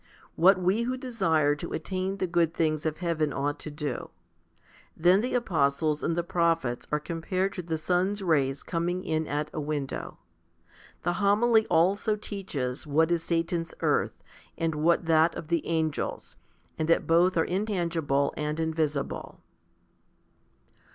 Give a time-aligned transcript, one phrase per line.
[0.35, 4.09] What we who desire to attain the good things of heaven ought to do.
[4.97, 9.51] Then the apostles and the prophets are compared to the sun's rays coming in at
[9.53, 10.17] a window.
[11.03, 14.23] The Homily also teaches what is Satan's" Earth,"
[14.57, 16.35] and what that of the angels,
[16.79, 19.39] and that both are intangible and invisible.